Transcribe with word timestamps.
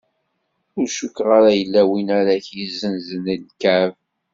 Ur 0.77 0.87
cukkeɣ 0.95 1.29
ara 1.37 1.51
yella 1.59 1.81
win 1.89 2.09
ara 2.19 2.43
k-yezzenzen 2.45 3.25
ikɛeb. 3.35 3.93